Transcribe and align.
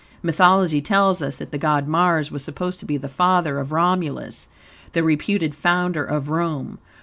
Mythology 0.23 0.81
tells 0.81 1.21
us 1.21 1.35
that 1.37 1.51
the 1.51 1.59
god 1.59 1.87
Mars 1.87 2.31
was 2.31 2.43
supposed 2.43 2.79
to 2.79 2.87
be 2.87 2.97
the 2.97 3.07
father 3.07 3.59
of 3.59 3.71
Romulus, 3.71 4.47
the 4.93 5.03
reputed 5.03 5.53
founder 5.53 6.03
of 6.03 6.29
Rome. 6.31 6.79